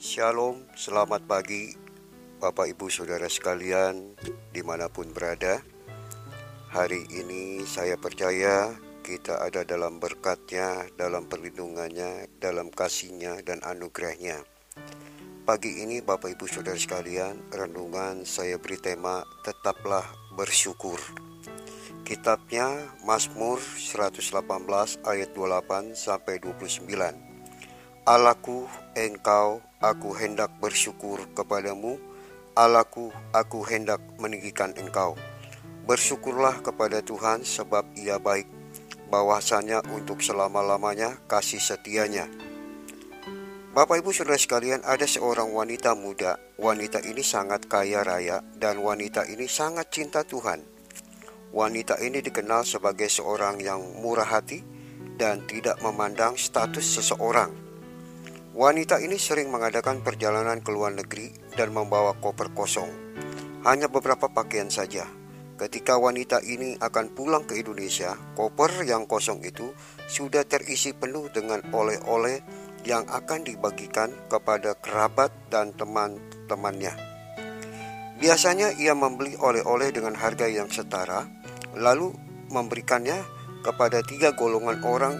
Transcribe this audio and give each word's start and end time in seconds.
Shalom, 0.00 0.64
selamat 0.80 1.28
pagi 1.28 1.76
Bapak 2.40 2.72
Ibu 2.72 2.88
Saudara 2.88 3.28
sekalian 3.28 4.16
di 4.48 4.64
mana 4.64 4.88
pun 4.88 5.12
berada. 5.12 5.60
Hari 6.72 7.04
ini 7.12 7.68
saya 7.68 8.00
percaya 8.00 8.72
kita 9.04 9.44
ada 9.44 9.60
dalam 9.60 10.00
berkatnya, 10.00 10.88
dalam 10.96 11.28
perlindungannya, 11.28 12.32
dalam 12.40 12.72
kasihnya 12.72 13.44
dan 13.44 13.60
anugerahnya. 13.60 14.40
Pagi 15.44 15.84
ini 15.84 16.00
Bapak 16.00 16.32
Ibu 16.32 16.48
Saudara 16.48 16.80
sekalian, 16.80 17.52
renungan 17.52 18.24
saya 18.24 18.56
beri 18.56 18.80
tema 18.80 19.20
Tetaplah 19.44 20.08
Bersyukur. 20.32 20.96
Kitabnya 22.08 22.88
Mazmur 23.04 23.60
118 23.60 24.16
ayat 25.04 25.28
28 25.36 25.92
sampai 25.92 26.40
29. 26.40 27.29
Allahku, 28.10 28.66
engkau, 28.98 29.62
aku 29.78 30.10
hendak 30.18 30.50
bersyukur 30.58 31.30
kepadamu. 31.30 31.94
Allahku, 32.58 33.14
aku 33.30 33.62
hendak 33.62 34.02
meninggikan 34.18 34.74
engkau. 34.74 35.14
Bersyukurlah 35.86 36.58
kepada 36.58 37.06
Tuhan 37.06 37.46
sebab 37.46 37.86
ia 37.94 38.18
baik. 38.18 38.50
Bahwasanya 39.14 39.86
untuk 39.94 40.26
selama-lamanya 40.26 41.22
kasih 41.30 41.62
setianya. 41.62 42.26
Bapak 43.78 44.02
Ibu 44.02 44.10
Saudara 44.10 44.42
sekalian, 44.42 44.82
ada 44.82 45.06
seorang 45.06 45.54
wanita 45.54 45.94
muda. 45.94 46.34
Wanita 46.58 47.06
ini 47.06 47.22
sangat 47.22 47.70
kaya 47.70 48.02
raya 48.02 48.42
dan 48.58 48.82
wanita 48.82 49.22
ini 49.30 49.46
sangat 49.46 49.86
cinta 49.94 50.26
Tuhan. 50.26 50.66
Wanita 51.54 52.02
ini 52.02 52.18
dikenal 52.26 52.66
sebagai 52.66 53.06
seorang 53.06 53.62
yang 53.62 54.02
murah 54.02 54.26
hati 54.26 54.66
dan 55.14 55.46
tidak 55.46 55.78
memandang 55.78 56.34
status 56.34 56.98
seseorang. 56.98 57.69
Wanita 58.60 59.00
ini 59.00 59.16
sering 59.16 59.48
mengadakan 59.48 60.04
perjalanan 60.04 60.60
ke 60.60 60.68
luar 60.68 60.92
negeri 60.92 61.32
dan 61.56 61.72
membawa 61.72 62.12
koper 62.20 62.52
kosong. 62.52 62.92
Hanya 63.64 63.88
beberapa 63.88 64.28
pakaian 64.28 64.68
saja. 64.68 65.08
Ketika 65.56 65.96
wanita 65.96 66.44
ini 66.44 66.76
akan 66.76 67.16
pulang 67.16 67.48
ke 67.48 67.56
Indonesia, 67.56 68.12
koper 68.36 68.84
yang 68.84 69.08
kosong 69.08 69.40
itu 69.48 69.72
sudah 70.12 70.44
terisi 70.44 70.92
penuh 70.92 71.32
dengan 71.32 71.64
oleh-oleh 71.72 72.44
yang 72.84 73.08
akan 73.08 73.48
dibagikan 73.48 74.12
kepada 74.28 74.76
kerabat 74.76 75.32
dan 75.48 75.72
teman-temannya. 75.72 76.92
Biasanya 78.20 78.76
ia 78.76 78.92
membeli 78.92 79.40
oleh-oleh 79.40 79.88
dengan 79.88 80.12
harga 80.12 80.44
yang 80.52 80.68
setara 80.68 81.24
lalu 81.80 82.12
memberikannya 82.52 83.24
kepada 83.64 84.04
tiga 84.04 84.36
golongan 84.36 84.84
orang 84.84 85.16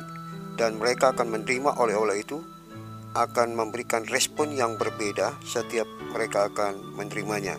dan 0.60 0.76
mereka 0.76 1.16
akan 1.16 1.40
menerima 1.40 1.80
oleh-oleh 1.80 2.20
itu 2.20 2.59
akan 3.14 3.58
memberikan 3.58 4.06
respon 4.06 4.54
yang 4.54 4.78
berbeda 4.78 5.34
setiap 5.42 5.86
mereka 6.14 6.46
akan 6.50 6.94
menerimanya. 6.94 7.58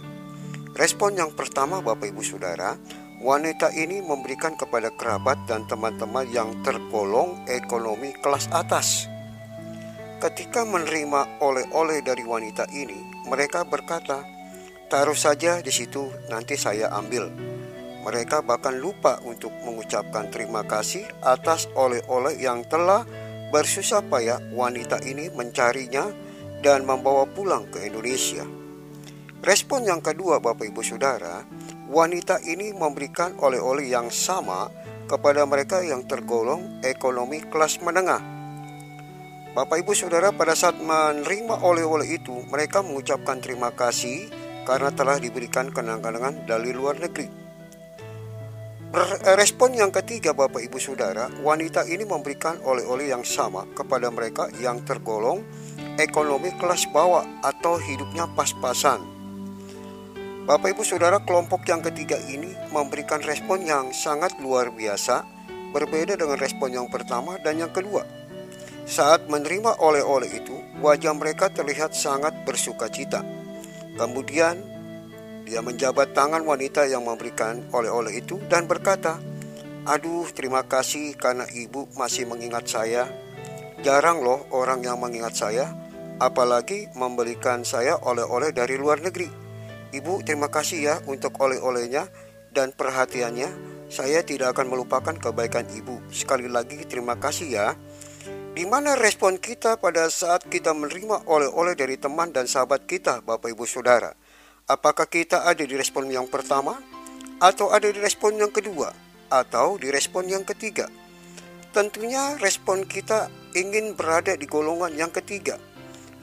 Respon 0.71 1.19
yang 1.19 1.35
pertama 1.35 1.83
Bapak 1.83 2.07
Ibu 2.07 2.23
Saudara, 2.23 2.79
wanita 3.19 3.75
ini 3.75 3.99
memberikan 3.99 4.55
kepada 4.55 4.89
kerabat 4.95 5.43
dan 5.45 5.67
teman-teman 5.67 6.25
yang 6.31 6.63
tergolong 6.63 7.43
ekonomi 7.45 8.15
kelas 8.23 8.47
atas. 8.55 9.11
Ketika 10.21 10.63
menerima 10.63 11.41
oleh-oleh 11.41 11.99
dari 12.05 12.23
wanita 12.23 12.69
ini, 12.71 13.25
mereka 13.27 13.65
berkata, 13.65 14.21
"Taruh 14.87 15.17
saja 15.17 15.59
di 15.59 15.73
situ, 15.73 16.07
nanti 16.29 16.55
saya 16.55 16.93
ambil." 16.93 17.27
Mereka 18.01 18.41
bahkan 18.41 18.81
lupa 18.81 19.21
untuk 19.21 19.53
mengucapkan 19.61 20.33
terima 20.33 20.65
kasih 20.65 21.05
atas 21.21 21.69
oleh-oleh 21.77 22.33
yang 22.41 22.65
telah 22.65 23.05
bersusah 23.51 24.01
payah 24.07 24.39
wanita 24.55 25.03
ini 25.03 25.27
mencarinya 25.29 26.07
dan 26.63 26.87
membawa 26.87 27.27
pulang 27.27 27.67
ke 27.67 27.83
Indonesia. 27.83 28.47
Respon 29.43 29.83
yang 29.83 29.99
kedua, 29.99 30.39
Bapak 30.39 30.71
Ibu 30.71 30.79
Saudara, 30.85 31.43
wanita 31.91 32.39
ini 32.47 32.71
memberikan 32.71 33.35
oleh-oleh 33.35 33.91
yang 33.91 34.07
sama 34.07 34.71
kepada 35.09 35.43
mereka 35.43 35.83
yang 35.83 36.07
tergolong 36.07 36.79
ekonomi 36.85 37.43
kelas 37.43 37.83
menengah. 37.83 38.23
Bapak 39.51 39.83
Ibu 39.83 39.91
Saudara 39.91 40.31
pada 40.31 40.55
saat 40.55 40.79
menerima 40.79 41.59
oleh-oleh 41.59 42.23
itu 42.23 42.47
mereka 42.47 42.79
mengucapkan 42.79 43.43
terima 43.43 43.75
kasih 43.75 44.31
karena 44.63 44.95
telah 44.95 45.19
diberikan 45.19 45.67
kenang-kenangan 45.73 46.47
dari 46.47 46.71
luar 46.71 46.95
negeri. 47.01 47.40
Respon 48.91 49.71
yang 49.71 49.87
ketiga 49.87 50.35
Bapak 50.35 50.67
Ibu 50.67 50.75
Saudara, 50.75 51.31
wanita 51.39 51.87
ini 51.87 52.03
memberikan 52.03 52.59
oleh-oleh 52.59 53.15
yang 53.15 53.23
sama 53.23 53.63
kepada 53.71 54.11
mereka 54.11 54.51
yang 54.59 54.83
tergolong 54.83 55.47
ekonomi 55.95 56.51
kelas 56.59 56.91
bawah 56.91 57.23
atau 57.39 57.79
hidupnya 57.79 58.27
pas-pasan. 58.35 58.99
Bapak 60.43 60.75
Ibu 60.75 60.83
Saudara, 60.83 61.23
kelompok 61.23 61.63
yang 61.71 61.79
ketiga 61.79 62.19
ini 62.19 62.51
memberikan 62.75 63.23
respon 63.23 63.63
yang 63.63 63.95
sangat 63.95 64.35
luar 64.43 64.75
biasa, 64.75 65.23
berbeda 65.71 66.19
dengan 66.19 66.35
respon 66.35 66.75
yang 66.75 66.91
pertama 66.91 67.39
dan 67.39 67.63
yang 67.63 67.71
kedua. 67.71 68.03
Saat 68.83 69.31
menerima 69.31 69.79
oleh-oleh 69.79 70.35
itu, 70.35 70.59
wajah 70.83 71.15
mereka 71.15 71.47
terlihat 71.47 71.95
sangat 71.95 72.43
bersuka 72.43 72.91
cita. 72.91 73.23
Kemudian 73.95 74.59
dia 75.45 75.59
menjabat 75.59 76.13
tangan 76.13 76.45
wanita 76.45 76.85
yang 76.85 77.03
memberikan 77.03 77.65
oleh-oleh 77.73 78.21
itu 78.21 78.37
dan 78.47 78.69
berkata, 78.69 79.17
Aduh, 79.81 80.29
terima 80.29 80.61
kasih 80.61 81.17
karena 81.17 81.49
ibu 81.49 81.89
masih 81.97 82.29
mengingat 82.29 82.69
saya. 82.69 83.09
Jarang 83.81 84.21
loh 84.21 84.45
orang 84.53 84.85
yang 84.85 85.01
mengingat 85.01 85.33
saya, 85.33 85.73
apalagi 86.21 86.85
memberikan 86.93 87.65
saya 87.65 87.97
oleh-oleh 87.97 88.53
dari 88.53 88.77
luar 88.77 89.01
negeri. 89.01 89.25
Ibu, 89.89 90.21
terima 90.21 90.53
kasih 90.53 90.79
ya 90.85 90.95
untuk 91.09 91.33
oleh-olehnya 91.41 92.05
dan 92.53 92.77
perhatiannya. 92.77 93.49
Saya 93.91 94.21
tidak 94.23 94.55
akan 94.55 94.71
melupakan 94.71 95.17
kebaikan 95.17 95.65
ibu. 95.73 95.99
Sekali 96.13 96.45
lagi, 96.45 96.85
terima 96.85 97.17
kasih 97.17 97.49
ya. 97.49 97.67
Di 98.53 98.69
mana 98.69 98.93
respon 98.93 99.41
kita 99.41 99.81
pada 99.81 100.07
saat 100.13 100.45
kita 100.45 100.77
menerima 100.77 101.25
oleh-oleh 101.25 101.73
dari 101.73 101.97
teman 101.97 102.29
dan 102.29 102.45
sahabat 102.45 102.85
kita, 102.85 103.25
Bapak 103.25 103.49
Ibu 103.49 103.65
Saudara? 103.65 104.20
Apakah 104.71 105.03
kita 105.03 105.43
ada 105.43 105.67
di 105.67 105.75
respon 105.75 106.07
yang 106.07 106.31
pertama, 106.31 106.79
atau 107.43 107.75
ada 107.75 107.91
di 107.91 107.99
respon 107.99 108.39
yang 108.39 108.55
kedua, 108.55 108.95
atau 109.27 109.75
di 109.75 109.91
respon 109.91 110.31
yang 110.31 110.47
ketiga? 110.47 110.87
Tentunya 111.75 112.39
respon 112.39 112.87
kita 112.87 113.27
ingin 113.51 113.99
berada 113.99 114.31
di 114.31 114.47
golongan 114.47 114.95
yang 114.95 115.11
ketiga, 115.11 115.59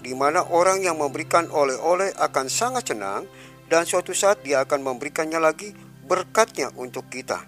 di 0.01 0.17
mana 0.17 0.49
orang 0.49 0.81
yang 0.81 0.97
memberikan 0.97 1.53
oleh-oleh 1.53 2.17
akan 2.17 2.49
sangat 2.49 2.89
senang 2.89 3.29
dan 3.69 3.85
suatu 3.85 4.17
saat 4.17 4.41
dia 4.41 4.65
akan 4.65 4.81
memberikannya 4.81 5.37
lagi 5.37 5.77
berkatnya 6.09 6.73
untuk 6.81 7.13
kita. 7.13 7.45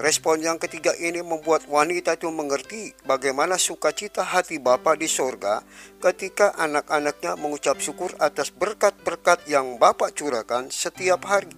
Respon 0.00 0.40
yang 0.40 0.56
ketiga 0.56 0.96
ini 0.96 1.20
membuat 1.20 1.68
wanita 1.68 2.16
itu 2.16 2.32
mengerti 2.32 2.96
bagaimana 3.04 3.60
sukacita 3.60 4.24
hati 4.24 4.56
Bapa 4.56 4.96
di 4.96 5.04
sorga 5.04 5.60
ketika 6.00 6.56
anak-anaknya 6.56 7.36
mengucap 7.36 7.76
syukur 7.84 8.08
atas 8.16 8.48
berkat-berkat 8.48 9.44
yang 9.44 9.76
Bapa 9.76 10.08
curahkan 10.08 10.72
setiap 10.72 11.28
hari. 11.28 11.52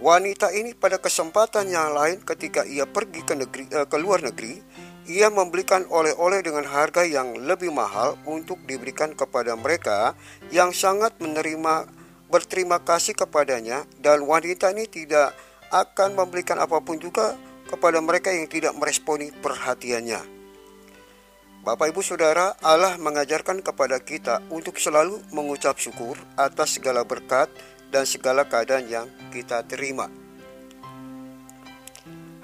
Wanita 0.00 0.56
ini 0.56 0.72
pada 0.72 0.96
kesempatan 0.96 1.68
yang 1.68 1.92
lain 1.92 2.24
ketika 2.24 2.64
ia 2.64 2.88
pergi 2.88 3.20
ke, 3.20 3.36
negeri, 3.36 3.68
eh, 3.68 3.84
ke 3.84 3.96
luar 4.00 4.24
negeri, 4.24 4.64
ia 5.04 5.28
membelikan 5.28 5.84
oleh-oleh 5.92 6.40
dengan 6.40 6.64
harga 6.64 7.04
yang 7.04 7.36
lebih 7.44 7.68
mahal 7.68 8.16
untuk 8.24 8.56
diberikan 8.64 9.12
kepada 9.12 9.52
mereka 9.52 10.16
yang 10.48 10.72
sangat 10.72 11.12
menerima 11.20 11.92
berterima 12.32 12.80
kasih 12.80 13.12
kepadanya 13.12 13.84
dan 14.00 14.24
wanita 14.24 14.72
ini 14.72 14.88
tidak 14.88 15.36
akan 15.74 16.14
memberikan 16.14 16.62
apa 16.62 16.78
pun 16.78 17.02
juga 17.02 17.34
kepada 17.66 17.98
mereka 17.98 18.30
yang 18.30 18.46
tidak 18.46 18.78
meresponi 18.78 19.34
perhatiannya. 19.34 20.22
Bapak 21.66 21.90
Ibu 21.90 22.04
Saudara, 22.04 22.54
Allah 22.62 22.94
mengajarkan 23.00 23.58
kepada 23.64 23.98
kita 23.98 24.38
untuk 24.54 24.78
selalu 24.78 25.18
mengucap 25.34 25.74
syukur 25.82 26.14
atas 26.38 26.78
segala 26.78 27.02
berkat 27.02 27.50
dan 27.90 28.06
segala 28.06 28.46
keadaan 28.46 28.86
yang 28.86 29.06
kita 29.34 29.66
terima. 29.66 30.06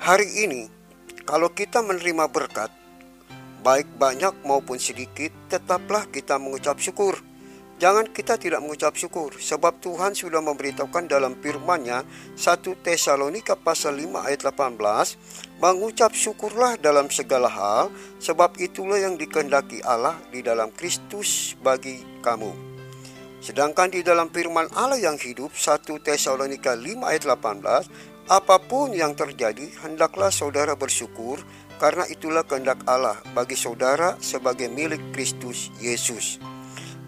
Hari 0.01 0.49
ini, 0.49 0.67
kalau 1.29 1.53
kita 1.53 1.85
menerima 1.85 2.33
berkat, 2.33 2.73
baik 3.61 3.87
banyak 4.01 4.41
maupun 4.43 4.81
sedikit, 4.81 5.31
tetaplah 5.53 6.09
kita 6.09 6.41
mengucap 6.41 6.81
syukur 6.81 7.21
Jangan 7.81 8.13
kita 8.13 8.37
tidak 8.37 8.61
mengucap 8.61 8.93
syukur, 8.93 9.33
sebab 9.41 9.81
Tuhan 9.81 10.13
sudah 10.13 10.45
memberitahukan 10.45 11.09
dalam 11.09 11.33
firman-Nya 11.41 12.05
1 12.37 12.85
Tesalonika 12.85 13.57
pasal 13.57 13.97
5 13.97 14.21
ayat 14.21 14.45
18, 14.45 14.77
mengucap 15.65 16.13
syukurlah 16.13 16.77
dalam 16.77 17.09
segala 17.09 17.49
hal, 17.49 17.89
sebab 18.21 18.61
itulah 18.61 19.01
yang 19.01 19.17
dikehendaki 19.17 19.81
Allah 19.81 20.13
di 20.29 20.45
dalam 20.45 20.69
Kristus 20.77 21.57
bagi 21.65 22.05
kamu. 22.21 22.53
Sedangkan 23.41 23.89
di 23.89 24.05
dalam 24.05 24.29
firman 24.29 24.69
Allah 24.77 25.01
yang 25.01 25.17
hidup 25.17 25.57
1 25.57 25.81
Tesalonika 26.05 26.77
5 26.77 26.85
ayat 27.01 27.25
18, 27.25 28.29
apa 28.29 28.61
pun 28.61 28.93
yang 28.93 29.17
terjadi 29.17 29.73
hendaklah 29.89 30.29
saudara 30.29 30.77
bersyukur 30.77 31.41
karena 31.81 32.05
itulah 32.13 32.45
kehendak 32.45 32.85
Allah 32.85 33.17
bagi 33.33 33.57
saudara 33.57 34.21
sebagai 34.21 34.69
milik 34.69 35.01
Kristus 35.17 35.73
Yesus. 35.81 36.60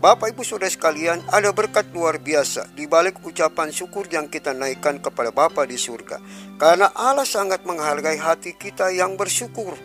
Bapak 0.03 0.35
Ibu 0.35 0.43
Saudara 0.43 0.67
sekalian, 0.67 1.23
ada 1.31 1.55
berkat 1.55 1.87
luar 1.95 2.19
biasa 2.19 2.75
di 2.75 2.91
balik 2.91 3.23
ucapan 3.23 3.71
syukur 3.71 4.11
yang 4.11 4.27
kita 4.27 4.51
naikkan 4.51 4.99
kepada 4.99 5.31
Bapa 5.31 5.63
di 5.63 5.79
surga. 5.79 6.19
Karena 6.59 6.91
Allah 6.91 7.23
sangat 7.23 7.63
menghargai 7.63 8.19
hati 8.19 8.59
kita 8.59 8.91
yang 8.91 9.15
bersyukur, 9.15 9.79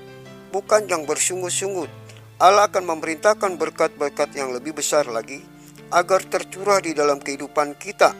bukan 0.50 0.90
yang 0.90 1.06
bersungut-sungut. 1.06 1.86
Allah 2.42 2.66
akan 2.66 2.98
memerintahkan 2.98 3.62
berkat-berkat 3.62 4.34
yang 4.34 4.58
lebih 4.58 4.82
besar 4.82 5.06
lagi 5.06 5.38
agar 5.94 6.26
tercurah 6.26 6.82
di 6.82 6.98
dalam 6.98 7.22
kehidupan 7.22 7.78
kita. 7.78 8.18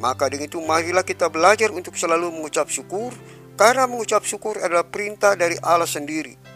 Maka 0.00 0.32
dengan 0.32 0.48
itu 0.48 0.56
marilah 0.64 1.04
kita 1.04 1.28
belajar 1.28 1.68
untuk 1.68 2.00
selalu 2.00 2.32
mengucap 2.32 2.72
syukur 2.72 3.12
karena 3.60 3.84
mengucap 3.84 4.24
syukur 4.24 4.56
adalah 4.56 4.88
perintah 4.88 5.36
dari 5.36 5.60
Allah 5.60 5.84
sendiri. 5.84 6.49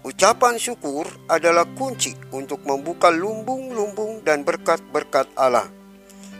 Ucapan 0.00 0.56
syukur 0.56 1.04
adalah 1.28 1.68
kunci 1.76 2.16
untuk 2.32 2.64
membuka 2.64 3.12
lumbung-lumbung 3.12 4.24
dan 4.24 4.48
berkat-berkat 4.48 5.28
Allah. 5.36 5.68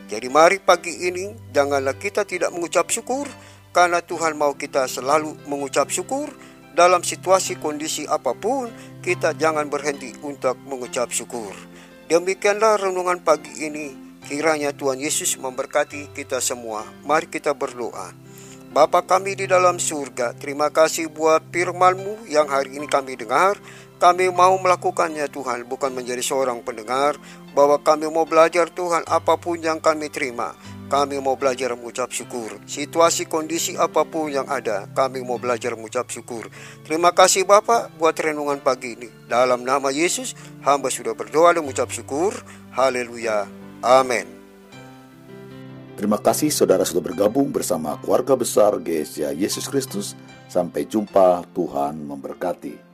Jadi 0.09 0.33
mari 0.33 0.57
pagi 0.57 1.05
ini 1.05 1.37
janganlah 1.53 1.93
kita 2.01 2.25
tidak 2.25 2.57
mengucap 2.57 2.89
syukur 2.89 3.29
karena 3.69 4.01
Tuhan 4.01 4.41
mau 4.41 4.57
kita 4.57 4.89
selalu 4.89 5.45
mengucap 5.45 5.93
syukur 5.93 6.33
dalam 6.73 7.05
situasi 7.05 7.61
kondisi 7.61 8.09
apa 8.09 8.33
pun 8.33 8.73
kita 9.05 9.37
jangan 9.37 9.69
berhenti 9.69 10.17
untuk 10.25 10.57
mengucap 10.65 11.13
syukur. 11.13 11.53
Demikianlah 12.09 12.81
renungan 12.81 13.21
pagi 13.21 13.53
ini. 13.61 14.09
Kiranya 14.25 14.73
Tuhan 14.73 15.05
Yesus 15.05 15.37
memberkati 15.37 16.17
kita 16.17 16.41
semua. 16.41 16.89
Mari 17.05 17.29
kita 17.29 17.53
berdoa. 17.53 18.30
Bapa 18.71 19.03
kami 19.03 19.35
di 19.35 19.51
dalam 19.51 19.83
surga, 19.83 20.31
terima 20.39 20.71
kasih 20.71 21.11
buat 21.11 21.43
firman-Mu 21.51 22.31
yang 22.31 22.47
hari 22.47 22.79
ini 22.79 22.87
kami 22.87 23.19
dengar. 23.19 23.59
Kami 23.99 24.31
mau 24.31 24.55
melakukannya 24.63 25.27
Tuhan, 25.27 25.67
bukan 25.67 25.91
menjadi 25.91 26.23
seorang 26.23 26.63
pendengar, 26.63 27.19
bahwa 27.51 27.83
kami 27.83 28.07
mau 28.07 28.23
belajar 28.23 28.71
Tuhan 28.71 29.03
apa 29.11 29.35
pun 29.43 29.59
yang 29.59 29.83
kami 29.83 30.07
terima. 30.07 30.55
Kami 30.87 31.19
mau 31.19 31.35
belajar 31.35 31.75
mengucap 31.75 32.15
syukur. 32.15 32.63
Situasi 32.63 33.27
kondisi 33.27 33.75
apa 33.75 34.07
pun 34.07 34.31
yang 34.31 34.47
ada, 34.47 34.87
kami 34.95 35.19
mau 35.27 35.43
belajar 35.43 35.75
mengucap 35.75 36.07
syukur. 36.07 36.47
Terima 36.87 37.11
kasih 37.11 37.43
Bapak 37.43 37.99
buat 37.99 38.15
renungan 38.15 38.63
pagi 38.63 38.95
ini. 38.95 39.11
Dalam 39.27 39.67
nama 39.67 39.91
Yesus, 39.91 40.39
hamba 40.63 40.95
sudah 40.95 41.19
berdoa 41.19 41.59
dan 41.59 41.67
mengucap 41.67 41.91
syukur. 41.91 42.39
Haleluya. 42.71 43.51
Amin. 43.83 44.40
Terima 46.01 46.17
kasih 46.17 46.49
saudara 46.49 46.81
sudah 46.81 47.13
bergabung 47.13 47.53
bersama 47.53 48.01
keluarga 48.01 48.33
besar 48.33 48.73
GSA 48.81 49.37
Yesus 49.37 49.69
Kristus. 49.69 50.17
Sampai 50.49 50.89
jumpa, 50.89 51.45
Tuhan 51.53 52.01
memberkati. 52.09 52.90